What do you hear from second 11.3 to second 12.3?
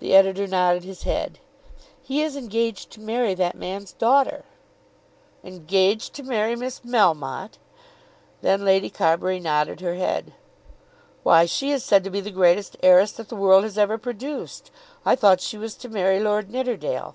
she is said to be the